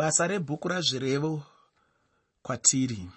[0.00, 1.42] basa rebhuku razvirevo
[2.42, 3.08] kwatiri.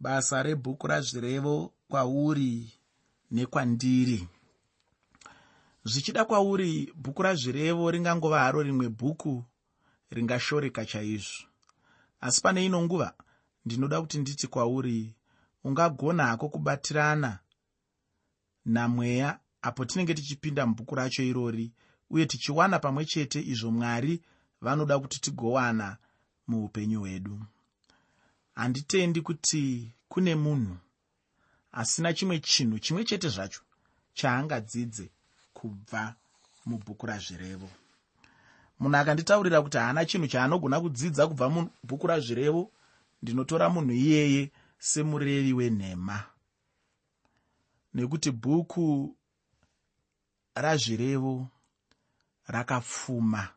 [0.00, 2.72] Basa rebhuku razvirevo kwauri
[3.30, 4.28] nekwandiri.
[5.84, 9.44] Zvichida kwauri bhuku razvirevo ringangova haro rimwe bhuku
[10.10, 11.46] ringashoreka chaizvo.
[12.20, 13.14] Asi pane ino nguva
[13.64, 15.14] ndinoda kuti nditi kwauri
[15.64, 17.38] ungagona hako kubatirana
[18.64, 21.72] namweya apo tinenge tichipinda mubhuku racho irori
[22.10, 24.22] uye tichiwana pamwe chete izvo mwari
[24.60, 25.96] vanoda kuti tigowana
[26.48, 27.40] muupenyu hwedu.
[28.54, 30.76] Handitendi kuti kune munhu
[31.72, 33.62] asina chimwe chinhu chimwe chete zvacho
[34.14, 35.10] chaangadzidze
[35.54, 36.14] kubva
[36.66, 37.70] mubhuku razvirevo.
[38.80, 42.72] Munhu akanditaurira kuti haana chinhu chaanogona kudzidza kubva mubhuku razvirevo
[43.22, 46.24] ndinotora munhu iyeye semurevi wenhema.
[47.94, 49.16] Nekuti bhuku
[50.54, 51.48] razvirevo
[52.46, 53.48] rakapfuma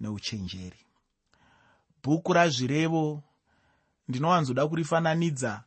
[0.00, 0.80] neuchenjeri
[2.02, 3.22] bhuku razvirevo
[4.08, 5.64] ndinowanzoda kurifananidza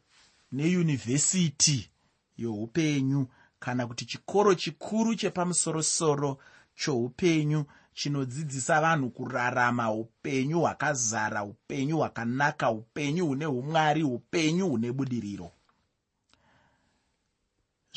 [0.51, 1.89] neyunivhesiti
[2.37, 3.27] youpenyu
[3.59, 6.37] kana kuti chikoro chikuru chepamusorosoro
[6.75, 15.51] choupenyu chinodzidzisa vanhu kurarama upenyu hwakazara upenyu hwakanaka upenyu hune umwari upenyu hune budiriro.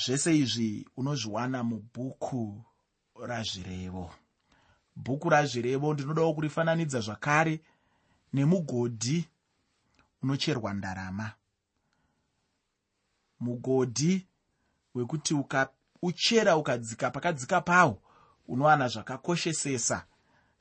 [0.05, 2.65] Zvese izvi unozviwana mubhuku
[3.23, 4.11] razvirevo
[4.97, 7.61] bhuku razvirevo ndinodawo kurifananidza zvakare
[8.33, 9.29] nemugodhi
[10.23, 11.33] unocherwa ndarama.
[13.41, 14.27] Mugodhi
[14.95, 18.03] wekuti ukauchera ukadzika pakadzika pawo
[18.49, 20.07] unowana zvakakoshesesa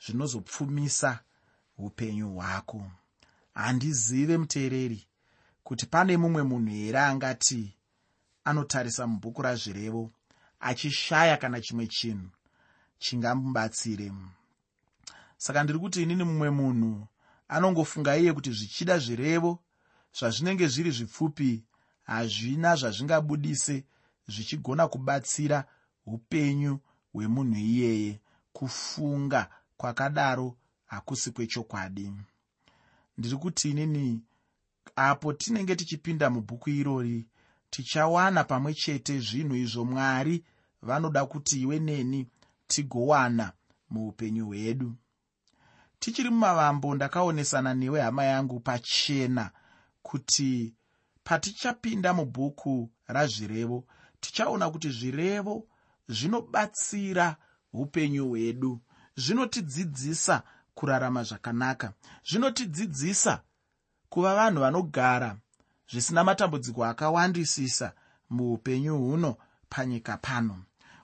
[0.05, 1.19] zvinozopfumisa
[1.77, 2.91] upenyu hwako.
[3.53, 5.07] Handizive muteereri
[5.63, 7.75] kuti pane mumwe munhu here angati
[8.43, 10.11] anotarisa mubhuku razvirevo
[10.59, 12.29] achishaya kana chimwe chinhu
[13.03, 14.07] chingamubatsire
[15.37, 17.07] saka ndiri kuti inini mumwe munhu
[17.47, 19.51] anongofunga iye kuti zvichida zvirevo
[20.17, 21.63] zvazvinenge zviri zvipfupi
[22.03, 23.75] hazvina zvazvingabudise
[24.27, 25.65] zvichigona kubatsira
[26.05, 26.79] upenyu
[27.13, 28.19] hwemunhu iyeye.
[28.53, 32.11] Kufunga kwakadaro hakusi kwechokwadi.
[33.17, 34.21] Ndiri kuti inini
[34.95, 37.27] apo tinenge tichipinda mubhuku irori
[37.69, 40.43] tichawana pamwe chete zvinhu izvo mwari
[40.81, 42.27] vanoda kuti iwe neni
[42.67, 43.51] tigowana
[43.89, 44.95] muupenyu hwedu.
[45.99, 49.51] Tichiri mumavambo ndakaonesana newe hama yangu pachena
[50.01, 50.73] kuti
[51.23, 53.87] patichapinda mubhuku razvirevo
[54.19, 55.67] tichaona kuti zvirevo
[56.07, 57.35] zvinobatsira
[57.73, 58.81] upenyu hwedu
[59.15, 60.43] zvinotidzidzisa
[60.75, 61.93] kurarama zvakanaka
[62.29, 63.41] zvinotidzidzisa
[64.09, 65.37] kuva vanhu vanogara
[65.91, 67.93] zvisina matambudziko akawandisisa
[68.29, 69.37] muupenyu huno
[69.69, 70.63] panyika pano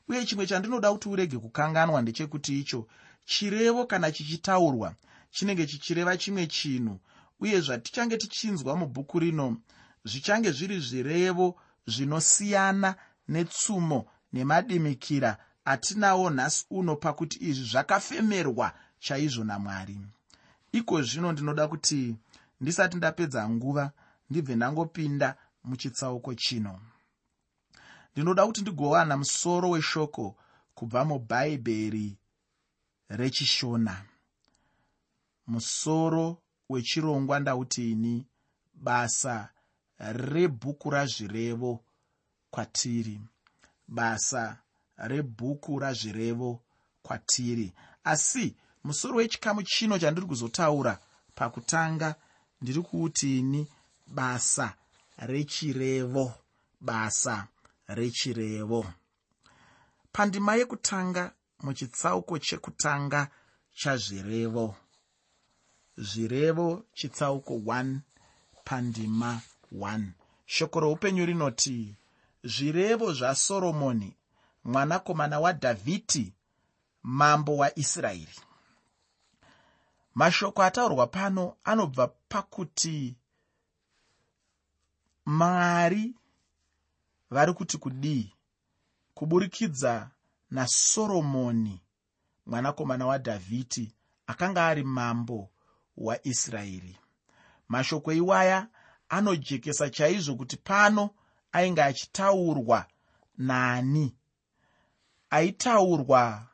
[0.09, 2.87] uye chimwe chandinoda kuti urege kukanganwa ndechekuti icho
[3.25, 4.95] chirevo kana chichitaurwa
[5.31, 6.99] chinenge chichireva chimwe chinhu
[7.39, 9.57] uye zvatichange tichinzwa mubhuku rino
[10.05, 11.55] zvichange zviri zvirevo
[11.87, 12.95] zvinosiyana
[13.27, 19.97] netsumo nemadimikira atinawo nhasi uno pakuti izvi zvakafemerwa chaizvo namwari.
[20.71, 22.15] Iko zvino ndinoda kuti
[22.61, 23.91] ndisati ndapedza nguva
[24.29, 26.79] ndibve ndangopinda muchitsauko chino
[28.19, 30.35] ndinoda kuti ndigowana musoro weshoko
[30.75, 32.17] kubva mubhaibheri
[33.09, 34.05] rechishona.
[35.47, 36.37] Musoro
[36.69, 38.25] wechirongwa ndautini
[38.73, 39.49] basa
[39.99, 41.83] rebhuku razvirevo
[42.51, 43.21] kwatiri.
[43.87, 44.57] Basa
[44.97, 46.61] rebhuku razvirevo
[47.03, 47.73] kwatiri.
[48.03, 50.99] Asi musoro wechikamu chino chandiri kuzotaura
[51.35, 52.15] pakutanga
[52.61, 53.67] ndiri kuutini
[54.07, 54.73] basa
[55.17, 56.33] rechirevo
[56.81, 57.47] basa
[57.97, 58.85] rechirevo.
[60.11, 61.33] Pandima yekutanga
[61.63, 63.21] muchitsauko chekutanga
[63.79, 64.75] chazvirevo.
[65.97, 67.99] Zvirevo chitsauko 1
[68.63, 69.41] pandima
[69.71, 70.07] 1
[70.45, 71.95] shoko roupenyu rinoti
[72.43, 74.17] zvirevo zvasoromoni
[74.63, 76.33] mwanakomana wadhavhidhi
[77.03, 78.39] mambo waisraeri
[80.15, 83.15] mashoko ataurwa pano anobva pakuti
[85.25, 86.13] mwari
[87.29, 88.33] vari kuti kudii?
[89.13, 90.11] Kuburikidza
[90.51, 91.81] nasoromoni
[92.45, 93.93] mwanakomana wadhavhidhi
[94.27, 95.49] akanga ari mambo
[95.97, 96.97] waisraeri
[97.67, 98.67] mashoko iwaya
[99.09, 101.09] anojekesa chaizvo kuti pano
[101.51, 102.85] ainge achitaurwa
[103.37, 104.15] nani.
[105.29, 106.47] Aitaurwa.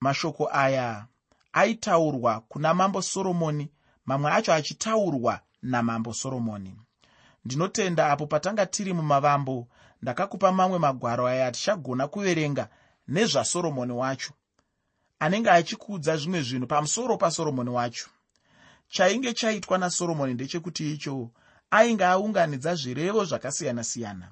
[0.00, 1.06] Mashoko aya
[1.52, 3.70] aitaurwa kuna mambo soromoni
[4.06, 6.80] mamwe acho achitaurwa namambo soromoni
[7.44, 9.68] ndinotenda apo patanga tiri mumavambo.
[10.02, 12.68] Ndakakupa mamwe magwaro aya atichagona kuverenga
[13.08, 14.32] nezvasoromoni wacho.
[15.18, 18.08] Anenge achikuudza zvimwe zvinhu pamusoro pasoromoni wacho.
[18.88, 21.30] Chainge chaitwa nasoromoni ndechekuti icho
[21.70, 24.28] ainge aunganidza zvirevo zvakasiyana-siyana.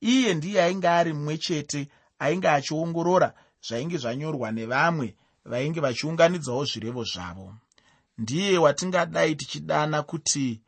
[0.00, 1.88] Iye ndiye ainge ari mumwe chete
[2.18, 3.34] ainge achiongorora
[3.66, 7.54] zvainge zvanyorwa nevamwe vainge vachiunganidzawo zvirevo zvavo.
[8.18, 10.60] Ndiye watingadai tichidana kuti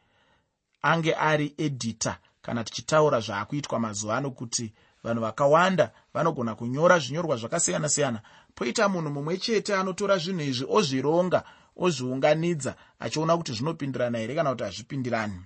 [0.82, 4.72] ange ari edhita kana tichitaura zvaakuitwa mazuva ano kuti
[5.04, 8.20] vanhu vakawanda vanogona kunyora zvinyorwa zvakasiyana-siyana
[8.54, 11.42] poita munhu mumwe chete anotora zvinhu izvi ozvironga
[11.76, 15.40] ozviunganidza achiona kuti zvinopindirana here kana kuti hazvipindirani.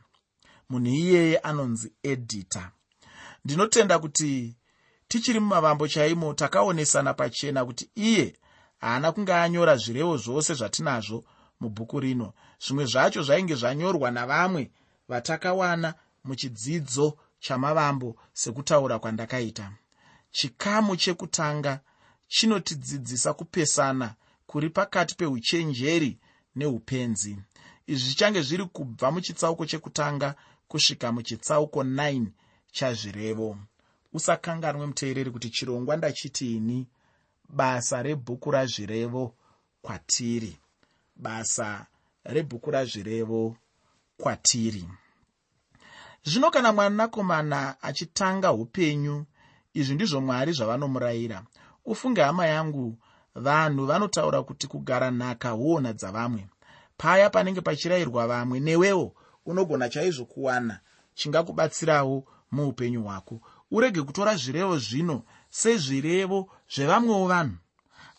[0.68, 2.70] Munhu iyeye anonzi edhita
[3.44, 4.56] ndinotenda kuti
[5.08, 8.36] tichiri mumavambo chaimo takaonesana pachena kuti iye
[8.80, 11.24] haana kunge anyora zvirevo zvose zvatinazvo
[11.60, 12.32] mubhuku rino.
[12.64, 14.70] Zvimwe zvacho zvainge zvanyorwa navamwe
[15.12, 15.94] vatakawana
[16.24, 19.72] muchidzidzo chamavambo sekutaura kwandakaita.
[20.30, 21.80] Chikamu chekutanga
[22.28, 24.14] chinotidzidzisa kupesana
[24.46, 26.18] kuri pakati peuchenjeri
[26.56, 27.38] neupenzi.
[27.86, 30.34] Izvi zvichange zviri kubva muchitsauko chekutanga
[30.68, 32.26] kusvika muchitsauko 9
[32.72, 33.58] chazvirevo.
[34.12, 36.88] Usakanganwe muteereri kuti chirongwa ndachitiini
[37.48, 39.34] basa rebhuku razvirevo
[39.82, 40.56] kwatiri.
[41.16, 41.86] Basa
[42.24, 43.56] rebhuku razvirevo
[44.16, 44.84] kwatiri
[46.24, 49.24] zvino kana mwanakomana achitanga upenyu
[49.74, 51.42] izvi ndizvo mwari zvavanomurayira.
[51.84, 52.98] Ufunge hama yangu
[53.34, 56.46] vanhu vanotaura kuti kugara nhaka huona dzavamwe.
[56.96, 59.14] Paya panenge pachirayirwa vamwe newewo
[59.46, 60.80] unogona chaizvo kuwana.
[61.14, 63.40] Chingakubatsirawo muupenyu hwako.
[63.70, 67.56] Urege kutora zvirevo zvino sezvirevo zvevamwewo vanhu.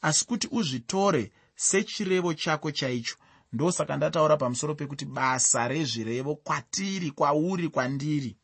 [0.01, 3.15] Asi kuti uzvitore sechirevo chako chaicho
[3.53, 8.35] ndosaka ndataura pamusoro pekuti basa rezvirevo kwatiri kwauri kwandiri.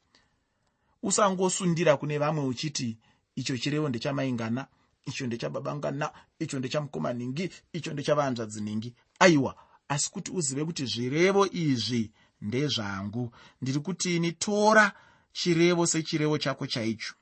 [1.04, 2.98] Usangosundira kune vamwe uchiti
[3.36, 4.68] icho chirevo ndechamaingana
[5.06, 9.56] icho ndechababangana icho ndechamukomaningi icho ndechavanzvadziningi aiwa
[9.88, 12.12] asi kuti uzive kuti zvirevo izvi
[12.42, 13.32] ndezvangu.
[13.62, 14.92] Ndiri kuti ini tora
[15.32, 17.14] chirevo sechirevo chako chaicho.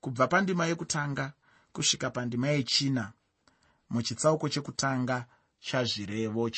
[0.00, 1.32] Kubva pandima yekutanga
[1.72, 3.12] kusvika pandima yechina
[3.90, 5.26] muchitsauko chekutanga
[5.60, 6.50] chazvirevo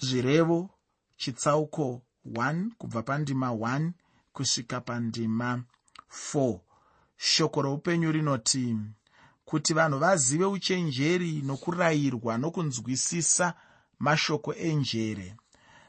[0.00, 0.70] zvirevo
[1.16, 3.90] chitsauko 1 kubva pandima 1
[4.32, 5.62] kusvika pandima
[6.34, 6.58] 4
[7.16, 8.76] shoko roupenyu rinoti
[9.44, 13.54] kuti vanhu vazive uchenjeri nokurayirwa nokunzwisisa
[13.98, 15.34] mashoko enjere.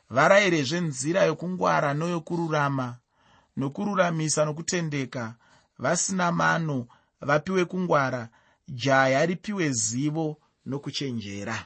[0.10, 2.98] Varayirezve nzira yokungwara noyokururama
[3.58, 5.36] nokururamisa nokutendeka.
[5.84, 6.88] Vasina mano
[7.22, 8.30] vapiwe kungwara.
[8.68, 11.66] Jaya ripiwe zivo nokuchenjera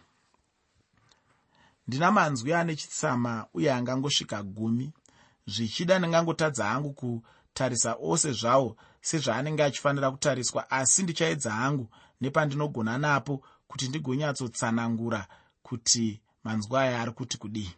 [1.87, 4.91] ndina manzwi ane chitsama uye angangosvika gumi.
[5.47, 11.89] Zvichida ndingangotadza hangu kutarisa ose zvawo sezvaanenge achifanira kutariswa asi ndichaedza hangu
[12.21, 15.27] nepandinogona napo kuti ndigonyatsotsangura
[15.63, 17.71] kuti manzwi aya ari kuti kudii.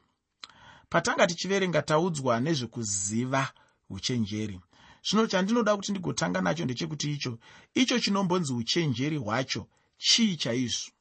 [0.89, 3.51] Patanga tichiverenga taudzwa nezvekuziva
[3.89, 4.59] uchenjeri.
[5.07, 7.37] Zvino chandinoda kuti ndigotanga nacho ndechekuti icho
[7.73, 9.67] icho chinombonzi uchenjeri hwacho
[9.97, 10.91] chii chaizvo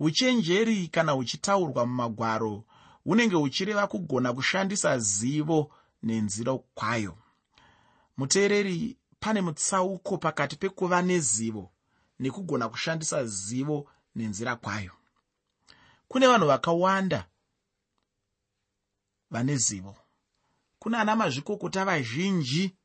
[0.00, 2.64] uchenjeri kana huchitaurwa mumagwaro
[3.04, 5.70] hunenge huchireva kugona kushandisa zivo
[6.02, 7.18] nenzira kwayo.
[8.16, 11.70] Muteereri pane mutsauko pakati pekuva nezivo
[12.18, 14.92] nekugona kushandisa zivo nenzira kwayo.
[16.08, 17.26] Kune vanhu vakawanda
[19.30, 19.96] vane zivo.
[20.78, 22.76] Kuna ana mazvikokota vazhinji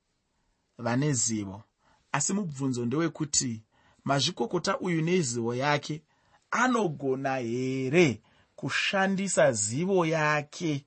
[0.77, 1.63] vane zivo.
[2.11, 3.63] Asi mubvunzo ndewekuti
[4.03, 6.03] mazvikokota uyu nezivo yake
[6.53, 8.21] anogona here
[8.55, 10.85] kushandisa zivo yake?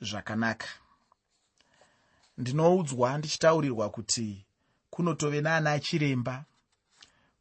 [0.00, 0.66] Zvakanaka.
[2.38, 4.46] Ndinoudzwa ndichitaurirwa kuti
[4.90, 6.44] kunotove naana chiremba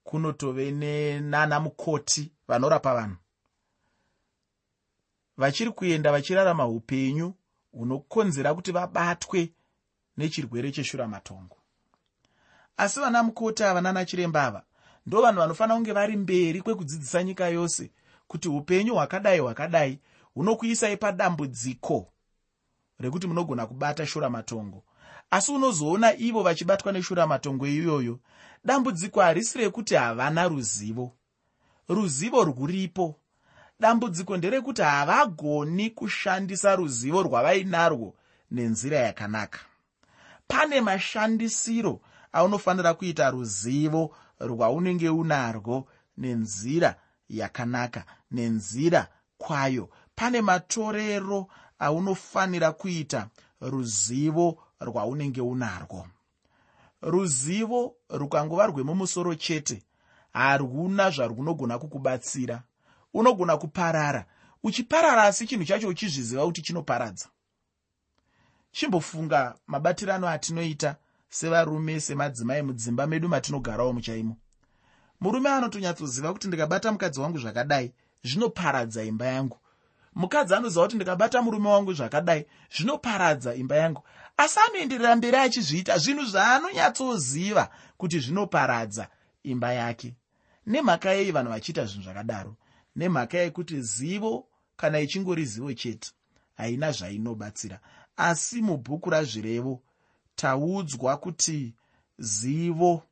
[0.03, 0.71] kunotove
[1.19, 3.17] nana mukoti vanorapa vanhu.
[5.37, 7.33] Vachiri kuenda vachirarama upenyu
[7.71, 9.53] hunokonzera kuti vabatwe
[10.17, 11.57] nechirwere cheshuramatongo.
[12.77, 14.63] Asi vana mukoti ava nana chiremba ava
[15.05, 17.91] ndo vanhu vanofanira kunge vari mberi kwekudzidzisa nyika yose
[18.27, 19.99] kuti upenyu hwakadai hwakadai
[20.33, 22.07] hunokuisai padambudziko
[22.99, 24.83] rekuti munogona kubata shuramatongo.
[25.31, 28.19] Asi unozoona ivo vachibatwa neshuramatongo iyoyo
[28.65, 31.11] dambudziko harisi rekuti havana ruzivo.
[31.89, 33.15] Ruzivo rwuripo.
[33.79, 38.15] Dambudziko nderekuti havagoni kushandisa ruzivo rwavainarwo
[38.51, 39.59] nenzira yakanaka.
[40.47, 42.01] Pane mashandisiro
[42.33, 45.87] aunofanira kuita ruzivo rwaunenge unarwo
[46.17, 46.95] nenzira
[47.29, 49.89] yakanaka nenzira kwayo.
[50.15, 51.47] Pane matorero
[51.79, 53.29] aunofanira kuita
[53.61, 56.07] ruzivo rwaunenge unarwo.
[57.01, 59.83] Ruzivo rukangova rwemumusoro chete.
[60.33, 62.63] Haruna zvarunogona kukubatsira.
[63.13, 64.25] Unogona kuparara.
[64.63, 67.29] Uchiparara asi chinhu chacho uchizviziva kuti chinoparadza.
[68.71, 70.95] Chimbofunga mabatirano atinoita
[71.35, 74.37] sevarume semadzimai mudzimba medu matinogarawo muchaimo.
[75.21, 79.57] Murume anotonyatsoziva kuti ndikabata mukadzi wangu zvakadai zvinoparadza imba yangu.
[80.15, 82.45] Mukadzi anoziva kuti ndikabata murume wangu zvakadai
[82.77, 84.01] zvinoparadza imba yangu.
[84.37, 89.07] Asi anoenderera mberi achizviita zvinhu zvaanonyatsoziva kuti zvinoparadza
[89.43, 90.15] imba yake.
[90.67, 92.55] Nemhaka yei vanhu vachiita zvinhu zvakadaro.
[92.95, 96.11] Nemhaka yekuti zivo kana ichingori zivo chete
[96.57, 97.79] haina zvainobatsira.
[98.17, 99.81] Asi mubhuku razvirevo
[100.35, 101.73] taudzwa kuti
[102.17, 103.03] zivo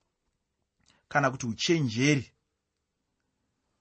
[1.08, 2.32] kana kuti uchenjeri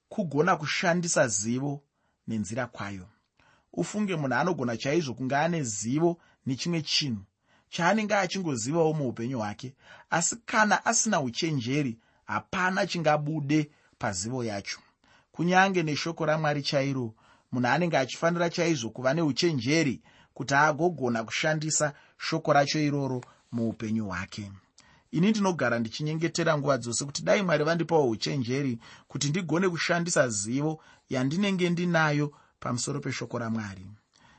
[0.09, 1.83] kugona kushandisa zivo
[2.27, 3.07] nenzira kwayo.
[3.73, 7.23] Ufunge munhu anogona chaizvo kunge ane zivo nechimwe chinhu
[7.69, 9.73] chaanenge achingozivawo muupenyu hwake
[10.09, 14.79] asi kana asina uchenjeri hapana chingabude pazivo yacho.
[15.31, 17.13] Kunyange neshoko ramwari chairo
[17.51, 20.01] munhu anenge achifanira chaizvo kuva neuchenjeri
[20.33, 23.21] kuti agogona kushandisa shoko racho iroro
[23.51, 24.51] muupenyu hwake.
[25.11, 31.69] Ini ndinogara ndichinyengetera nguva dzose kuti dai mwari vandipawo uchenjeri kuti ndigone kushandisa zivo yandinenge
[31.69, 33.85] ndinayo pamusoro peshoko ramwari.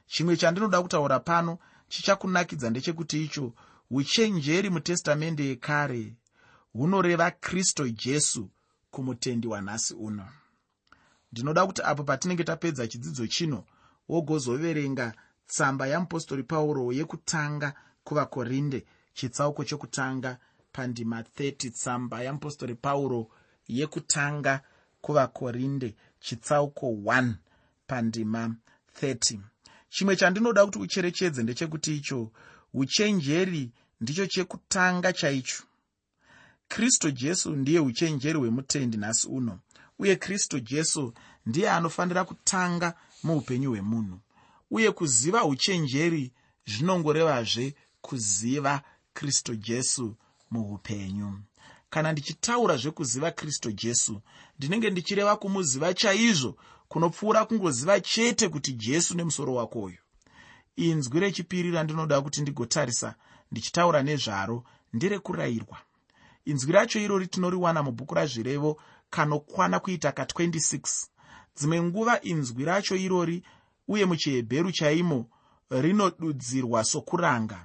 [0.07, 1.59] Chimwe chandinoda kutaura pano
[1.89, 3.53] chichakunakidza ndechekuti icho
[3.91, 6.15] uchenjeri mutestamende yekare
[6.73, 8.51] hunoreva kristu jesu
[8.91, 10.29] kumutendi wanhasi uno.
[11.33, 13.65] Ndinoda kuti apo patinenge tapedza chidzidzo chino
[14.09, 15.15] wogozoverenga
[15.47, 17.75] tsamba yamupostori pauro yekutanga
[18.05, 18.85] kuvakorinde
[19.15, 20.39] chitsauko chekutanga
[20.73, 23.29] pandima 30 tsamba yamupostori pauro
[23.69, 24.61] yekutanga
[25.01, 27.33] kuvakorinde chitsauko 1
[27.87, 28.55] pandima
[29.03, 29.39] 30
[29.89, 32.31] chimwe chandinoda kuti ucherechedze ndechekuti icho
[32.75, 35.63] uchenjeri ndicho chekutanga chaicho
[36.69, 39.59] kristu jesu ndiye uchenjeri hwemutendi nhasi uno
[39.99, 41.15] uye kristu jesu
[41.47, 44.21] ndiye anofanira kutanga muupenyu hwemunhu
[44.71, 46.33] uye kuziva uchenjeri
[46.67, 50.17] zvinongorevazve kuziva kristu jesu
[50.51, 51.39] muupenyu.
[51.91, 54.21] Kana ndichitaura zvekuziva kristu jesu
[54.59, 56.57] ndinenge ndichireva kumuziva chaizvo
[56.89, 59.99] kunopfuura kungoziva chete kuti jesu nemusoro wako uyu.
[60.77, 63.15] Inzwi rechipiri randinoda kuti ndigotarisa
[63.51, 65.79] ndichitaura nezvaro nderekurayirwa.
[66.45, 68.81] Inzwi racho irori tinoriwana mubhuku razvirevo
[69.11, 71.07] kanokwana kuita ka26
[71.57, 73.43] dzimwe nguva inzwi racho irori
[73.89, 75.27] uye muchihebheru chaimo
[75.71, 77.65] rinodudzirwa sokuranga.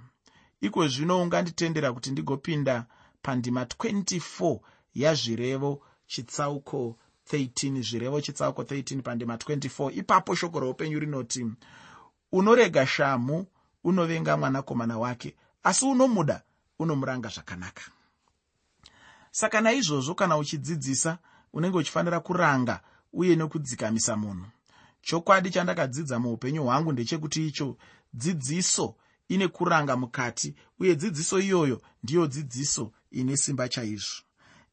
[0.62, 2.86] Iko zvino unganditendera kuti ndigopinda
[3.22, 4.60] pandima 24
[4.96, 6.98] yazvirevo chitsauko
[7.32, 11.46] 13 zvirevo chitsauko 13 pandima 24 ipapo shoko roupenyu rinoti
[12.32, 13.46] unorega shamu
[13.84, 16.44] unovenga mwanakomana wake asi unomuda
[16.80, 17.84] unomuranga zvakanaka.
[19.32, 21.18] Saka naizvozvo kana uchidzidzisa
[21.54, 22.82] unenge uchifanira kuranga
[23.14, 24.48] uye nekudzikamisa munhu
[25.02, 27.78] chokwadi chandakadzidza muupenyu hwangu ndechekuti icho
[28.14, 28.96] dzidziso
[29.28, 34.24] ine kuranga mukati uye dzidziso iyoyo ndiyo dzidziso ine simba chaizvo.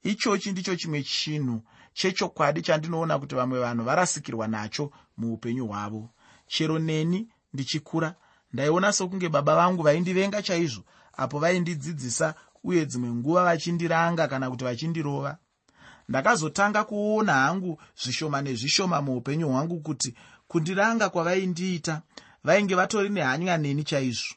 [0.02, 6.11] Ichochi ndicho chimwe chinhu chechokwadi chandinoona kuti vamwe vanhu varasikirwa nacho muupenyu hwavo.
[6.47, 8.14] Chero neni ndichikura
[8.52, 15.38] ndaiona sokunge baba vangu vaindivenga chaizvo apo vaindidzidzisa uye dzimwe nguva vachindiranga kana kuti vachindirova
[16.09, 20.15] ndakazotanga kuona hangu zvishoma nezvishoma muupenyu hwangu kuti
[20.49, 22.03] kundiranga kwavaindiita
[22.45, 24.35] vainge vatori nehanya neni chaizvo.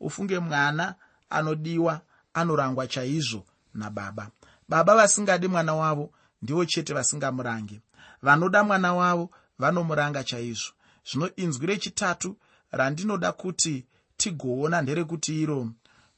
[0.00, 0.94] Ufunge mwana
[1.30, 2.00] anodiwa
[2.34, 4.30] anorangwa chaizvo nababa.
[4.68, 6.12] Baba vasingadi mwana wavo
[6.42, 7.80] ndivo chete vasingamurange
[8.22, 10.72] vanoda mwana wavo vanomuranga chaizvo.
[11.10, 12.36] Zvino inzwi rechitatu
[12.70, 13.86] randinoda kuti
[14.16, 15.68] tigoona nderekuti iro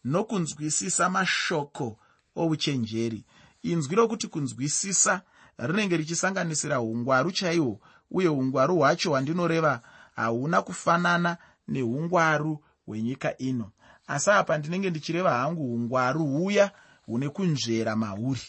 [0.04, 1.98] nokunzwisisa mashoko
[2.36, 3.24] ouchenjeri
[3.64, 5.22] inzwi rokuti kunzwisisa
[5.58, 7.80] rinenge richisanganisira ungwaru chaihwo
[8.10, 9.80] uye ungwaru hwacho hwandinoreva
[10.16, 11.36] hauna kufanana
[11.68, 13.70] neungwaru hwenyika ino.
[14.06, 16.70] Asi apa ndinenge ndichireva hangu ungwaru huya
[17.06, 18.40] hune kunzvera mauri.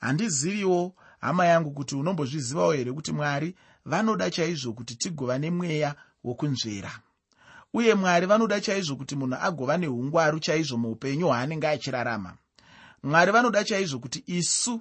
[0.00, 3.54] Handiziviwo hama yangu kuti unombozvizivawo here kuti mwari
[3.84, 6.92] vanoda chaizvo kuti tigova nemweya wokunzvera?
[7.74, 12.36] Uye mwari vanoda chaizvo kuti munhu agova neungwaru chaizvo muupenyu hwaanenge achirarama
[13.02, 14.80] mwari vanoda chaizvo kuti isu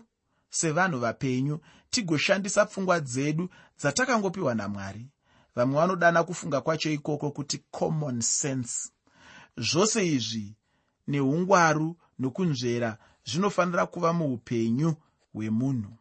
[0.49, 1.59] sevanhu vapenyu
[1.89, 3.49] tigoshandisa pfungwa dzedu
[3.79, 5.09] dzatakangopiwa namwari.
[5.55, 8.91] Vamwe vanodana kufunga kwacho ikoko kuti common sense.
[9.57, 10.55] Zvose izvi
[11.07, 14.95] neungwaru nokunzvera zvinofanira kuva muupenyu
[15.33, 15.93] hwemunhu.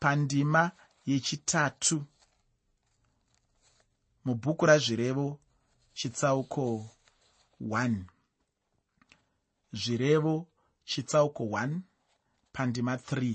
[0.00, 0.70] Pandima
[1.06, 2.04] yechitatu
[4.24, 5.40] mubhuku razvirevo
[5.94, 6.90] chitsauko
[7.60, 8.04] 1
[9.72, 10.46] zvirevo
[10.86, 11.78] chitsauko 1
[12.52, 13.34] pandima 3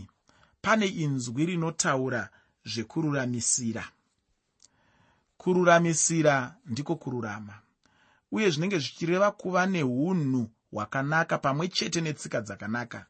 [0.61, 2.29] pane inzwi rinotaura
[2.65, 3.83] zvekururamisira.
[5.37, 7.55] Kururamisira ndiko kururama
[8.31, 13.05] uye zvinenge zvichireva kuva neunhu hwakanaka pamwe chete netsika dzakanaka.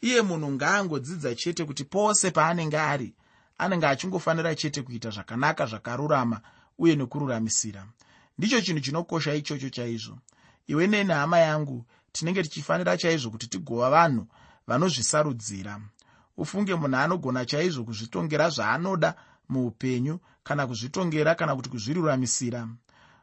[0.00, 3.14] Iye munhu ngaangodzidza chete kuti pose paanenge ari
[3.58, 6.40] anenge achingofanira chete kuita zvakanaka zvakarurama
[6.78, 7.86] uye nekururamisira.
[8.38, 10.18] Ndicho chinhu chinokosha ichocho chaizvo.
[10.66, 14.26] Iwe nei nehama yangu tinenge tichifanira chaizvo kuti tigova vanhu
[14.66, 15.80] vanozvisarudzira.
[16.36, 19.14] Ufunge munhu anogona chaizvo kuzvitongera zvaanoda
[19.48, 22.68] muupenyu kana kuzvitongera kana kuti kuzviruramisira.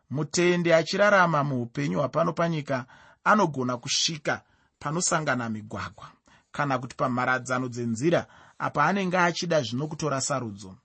[0.10, 2.86] Mutende achirarama muupenyu hwapano panyika
[3.24, 4.42] anogona kusvika
[4.80, 6.08] panosangana migwagwa
[6.52, 8.28] kana kuti pamharadzano dzenzira
[8.60, 10.76] apa anenge achida zvino kutora sarudzo.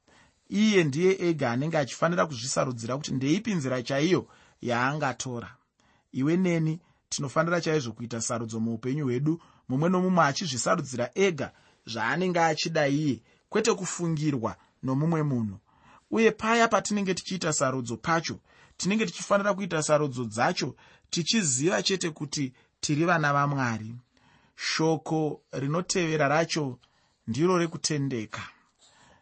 [0.48, 4.28] Iye ndiye ega anenge achifanira kuzvisarudzira kuti ndeipi nzira chaiyo
[4.62, 5.50] yaangatora.
[6.12, 11.52] Iwe neni tinofanira chaizvo kuita sarudzo muupenyu hwedu mumwe nomumwe achizvisarudzira ega
[11.86, 15.58] zvaanenge achida iye kwete kufungirwa nomumwe munhu.
[16.10, 18.38] Uye paya patinenge tichiita sarudzo pacho
[18.76, 20.74] tinenge tichifanira kuita sarudzo dzacho
[21.10, 23.94] tichiziva chete kuti tiri vana vamwari.
[24.56, 26.78] Shoko rinotevera racho
[27.26, 28.42] ndiro rekutendeka.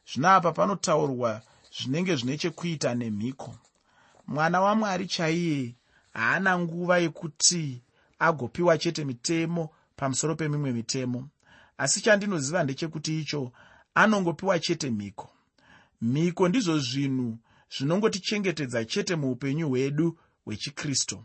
[0.06, 1.42] Zvino apa panotaurwa
[1.76, 3.56] zvinenge zvine chekuita nemhiko.
[4.26, 5.74] Mwana wamwari chaiye
[6.14, 7.83] haana nguva yekuti
[8.18, 11.28] agopiwa chete mitemo pamusoro pemimwe mitemo.
[11.78, 13.52] Asi chandinoziva ndechekuti icho
[13.94, 15.30] anongopiwa chete mhiko.
[16.00, 17.38] Mhiko ndizvo zvinhu
[17.76, 21.25] zvinongotichengetedza chete muupenyu hwedu hwechikristu.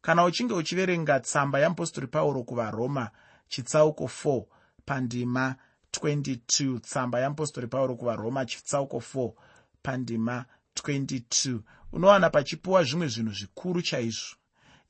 [0.00, 3.10] Kana uchinge uchiverenga tsamba yeapostori pauro kuvaroma
[3.48, 4.44] chitsauko 4
[4.84, 5.54] pandima
[5.92, 9.32] 22 tsamba yeapostori pauro kuvaroma chitsauko 4
[9.82, 10.44] pandima
[10.76, 11.58] 22
[11.92, 14.36] unowana pachipiwa zvimwe zvinhu zvikuru chaizvo.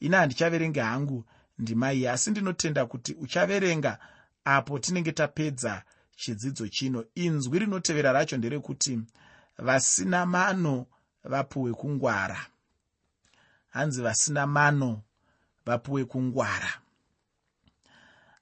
[0.01, 1.25] Ine handichaverengi hangu
[1.59, 3.99] ndima iyi asi ndinotenda kuti uchaverenga
[4.45, 5.83] apo tinenge tapedza
[6.17, 7.05] chidzidzo chino.
[7.15, 9.01] Inzwi rinotevera racho nderekuti
[9.59, 10.87] vasina mano
[11.25, 12.47] vapuwe kungwara.
[13.69, 15.03] Hanzi vasina mano
[15.67, 16.73] vapuwe kungwara.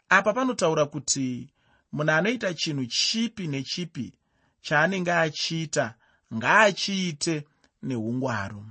[0.08, 1.50] Apa panotaura kuti
[1.92, 4.12] munhu anoita chinhu chipi nechipi
[4.60, 5.94] chaanenge achiita
[6.34, 7.44] ngaachiite
[7.82, 8.64] neungwaru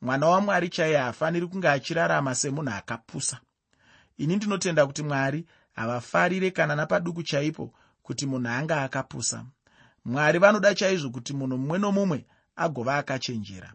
[0.00, 3.40] mwana wamwari chaiye haafaniri kunge achirarama semunhu akapusa.
[4.16, 9.44] Ini ndinotenda kuti mwari havafarire kana napaduku chaipo kuti munhu anga akapusa.
[10.04, 13.72] Mwari vanoda chaizvo kuti munhu mumwe nomumwe agova akachenjera.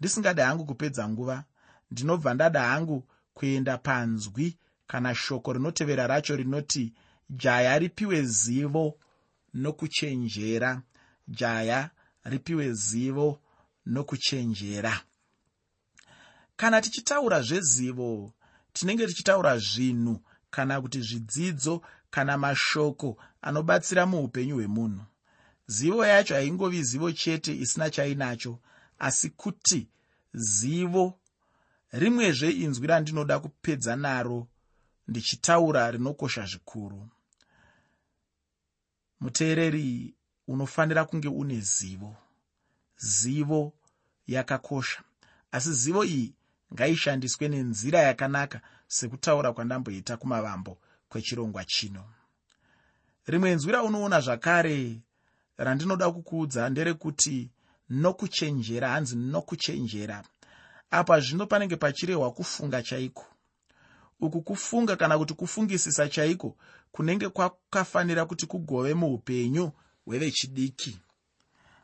[0.00, 1.44] Ndisingadi hangu kupedza nguva
[1.90, 6.92] ndinobva ndada hangu kuenda panzwi kana shoko rinotevera racho rinoti
[7.30, 8.98] jaya ripiwe zivo
[9.54, 10.82] nokuchenjera.
[11.28, 11.90] Jaya
[12.24, 13.40] ripiwe zivo
[13.86, 15.00] nokuchenjera.
[16.56, 18.32] Kana tichitaura zvezivo
[18.72, 20.20] tinenge tichitaura zvinhu
[20.50, 25.04] kana kuti zvidzidzo kana mashoko anobatsira muupenyu hwemunhu.
[25.66, 28.58] Zivo yacho haingovi zivo chete isina chainacho
[28.98, 29.88] asi kuti
[30.34, 31.18] zivo
[31.92, 34.48] rimwezve inzwi randinoda kupedza naro
[35.08, 37.08] ndichitaura rinokosha zvikuru.
[39.20, 40.14] Muteereri
[40.48, 42.16] unofanira kunge une zivo.
[42.96, 43.72] Zivo
[44.26, 45.02] yakakosha.
[45.52, 46.34] Asi zivo iyi
[46.74, 52.04] ngaishandiswe nenzira yakanaka sekutaura kwandamboita kumavambo kwechirongwa chino.
[53.26, 55.00] Rimwe nzwi raunoona zvakare
[55.56, 57.50] randinoda kukuudza nderekuti
[57.90, 60.24] nokuchenjera hanzi nokuchenjera
[60.90, 63.24] apa zvino panenge pachirehwa kufunga chaiko?
[64.20, 66.56] Uku kufunga kana kuti kufungisisa chaiko
[66.92, 69.72] kunenge kwakafanira kuti kugove muupenyu
[70.06, 70.98] hwevechidiki.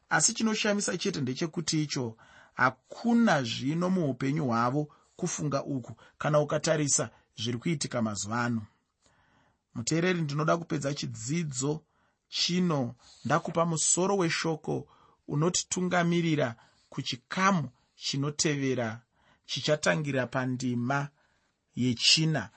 [0.08, 2.16] Asi chinoshamisa chete ndechekuti icho
[2.54, 8.66] hakuna zvino muupenyu hwavo kufunga uku kana ukatarisa zviri kuitika mazuva ano.
[9.74, 11.82] Muteereri ndinoda kupedza chidzidzo
[12.28, 12.94] chino.
[13.24, 14.88] Ndakupa musoro weshoko
[15.28, 16.56] unotitungamirira
[16.88, 19.00] kuchikamu chinotevera
[19.46, 21.08] chichatangirira pandima
[21.74, 22.50] yechina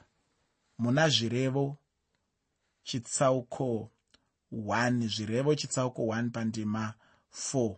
[0.78, 1.78] muna zvirevo
[2.84, 3.92] chitsauko
[4.52, 6.94] 1 zvirevo chitsauko 1 pandima
[7.54, 7.76] 4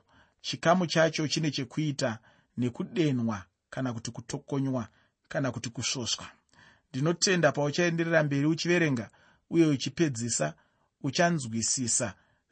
[0.47, 2.19] chikamu chacho chine chekuita
[2.57, 3.37] nekudenwa
[3.69, 4.87] kana kuti kutokonywa
[5.31, 6.27] kana kuti kusvosva
[6.89, 9.09] ndinotenda pauchaenderera mberi uchiverenga
[9.49, 10.53] uye uchipedzisa
[11.03, 12.07] uchanzwisisa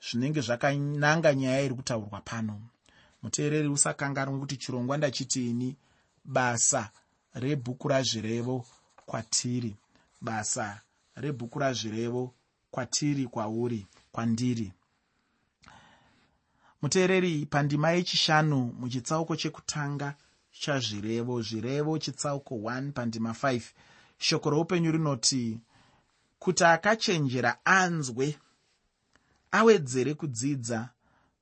[0.05, 2.61] zvinenge zvakananga nyaya iri kutaurwa pano.
[3.21, 5.75] Muteereri usakanganwa kuti chirongwa ndachitiini
[6.25, 6.91] basa
[7.33, 8.65] rebhuku razvirevo
[9.05, 9.75] kwatiri.
[10.21, 10.81] Basa
[11.15, 12.33] rebhuku razvirevo
[12.71, 14.73] kwatiri kwauri kwandiri
[16.85, 20.13] muteereri pandima yechishanu muchitsauko chekutanga
[20.51, 21.41] chazvirevo.
[21.41, 23.61] Zvirevo chitsauko 1 pandima 5
[24.17, 25.59] shoko roupenyu rinoti
[26.39, 28.37] kuti akachenjera anzwe
[29.51, 30.89] awedzere kudzidza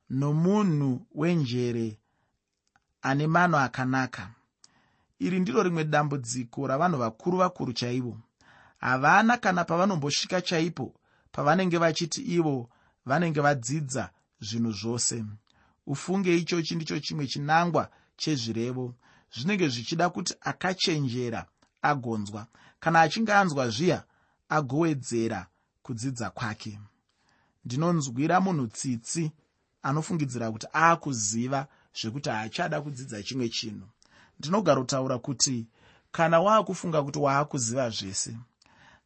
[0.09, 1.97] nomunhu wenjere
[3.01, 4.29] ane mano akanaka.
[5.19, 8.17] Iri ndiro rimwe dambudziko ravanhu vakuru vakuru chaivo.
[8.77, 10.93] Havana kana pavanombosvika chaipo
[11.31, 12.69] pavanenge vachiti ivo
[13.05, 14.09] vanenge vadzidza
[14.47, 15.25] zvinhu zvose.
[15.87, 17.83] Ufunge ichochi ndicho chimwe chinangwa
[18.17, 18.95] chezvirevo.
[19.35, 21.45] Zvinenge zvichida kuti akachenjera
[21.81, 22.47] agonzwa.
[22.79, 24.03] Kana achinge anzwa zviya
[24.49, 25.47] agowedzera
[25.83, 26.79] kudzidza kwake.
[27.65, 29.31] Ndinonzwira munhu tsitsi
[29.83, 33.87] anofungidzira kuti aakuziva zvekuti haachada kudzidza chimwe chinhu.
[34.39, 35.67] Ndinogarotaura kuti
[36.11, 38.37] kana waakufunga kuti waakuziva zvese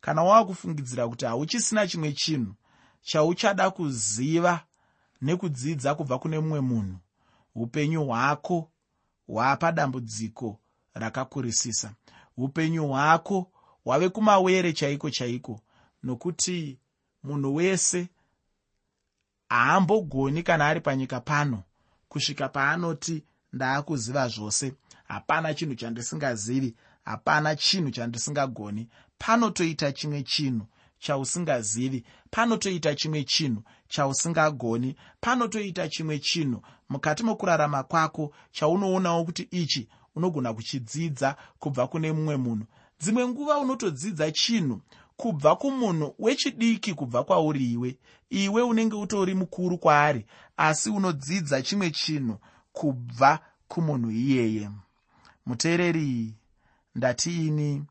[0.01, 2.53] kana waakufungidzira kuti hauchisina chimwe chinhu
[3.01, 4.63] chauchada kuziva
[5.21, 6.97] nekudzidza kubva kune mumwe munhu
[7.55, 8.71] upenyu hwako
[9.27, 10.59] hwaapadambudziko
[10.93, 11.93] rakakurisisa.
[12.37, 13.51] Upenyu hwako
[13.83, 15.61] hwave kumawere chaiko chaiko
[16.03, 16.79] nokuti
[17.23, 18.09] munhu wese
[19.49, 21.63] haambogoni kana ari panyika pano.
[22.09, 24.73] Kusvika paanoti ndaakuziva zvose
[25.07, 26.75] hapana chinhu chandisingazivi
[27.05, 30.65] hapana chinhu chandisingagoni panotoita chimwe chinhu
[30.99, 32.03] chausingazivi.
[32.31, 34.95] Panotoita chimwe chinhu chausingagoni.
[35.21, 42.65] Panotoita chimwe chinhu mukati mokurarama kwako chaunoonawo kuti ichi unogona kuchidzidza kubva kune mumwe munhu.
[42.99, 44.81] Dzimwe nguva unotodzidza chinhu
[45.17, 47.97] kubva kumunhu wechidiki kubva kwauri iwe
[48.29, 50.25] iwe unenge utori mukuru kwaari
[50.57, 52.37] asi unodzidza chimwe chinhu
[52.71, 54.69] kubva kumunhu iyeye.
[55.45, 56.35] Muteereri
[56.95, 57.83] ndatiini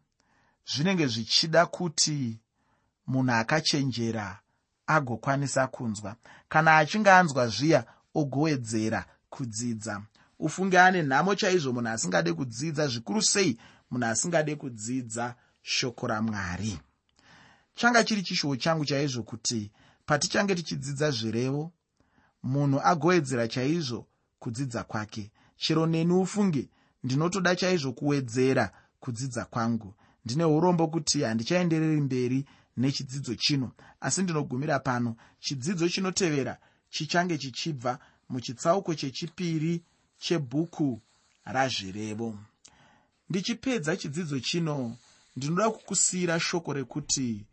[0.66, 2.38] zvinenge zvichida kuti
[3.07, 4.40] munhu akachenjera
[4.87, 6.16] agokwanisa kunzwa.
[6.49, 10.03] Kana achinge anzwa zviya ogowedzera kudzidza.
[10.38, 13.59] Ufunge ane nhamo chaizvo munhu asingade kudzidza zvikuru sei
[13.90, 16.79] munhu asingade kudzidza shoko ramwari.
[17.75, 19.71] Changa chiri chishuwo changu chaizvo kuti
[20.07, 21.73] patichange tichidzidza zvirevo
[22.42, 24.07] munhu agowedzera chaizvo
[24.38, 25.31] kudzidza kwake.
[25.57, 26.69] Chero neni ufunge
[27.05, 29.95] ndinotoda chaizvo kuwedzera kudzidza kwangu.
[30.25, 33.72] Ndine urombo kuti handichaendereri mberi nechidzidzo chino.
[34.00, 36.58] Asi ndinogumira pano chidzidzo chinotevera
[36.90, 39.82] chichange chichibva muchitsauko chechipiri
[40.18, 41.02] chebhuku
[41.44, 42.38] razvirevo.
[43.28, 44.96] Ndichipedza chidzidzo chino
[45.36, 47.46] ndinoda kukusiyira shoko rekuti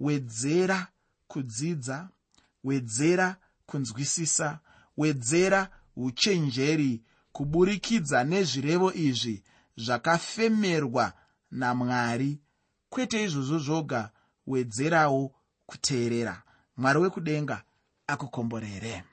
[0.00, 0.88] wedzera
[1.28, 2.08] kudzidza
[2.64, 4.60] wedzera kunzwisisa
[4.96, 9.42] wedzera uchenjeri kuburikidza nezvirevo izvi
[9.76, 11.12] zvakafemerwa
[11.50, 12.40] namwari.
[12.88, 14.10] Kwete izvozvo zvoga
[14.46, 15.32] wedzerawo
[15.66, 16.42] kuteerera.
[16.76, 17.62] Mwari wekudenga
[18.06, 19.04] akukomborere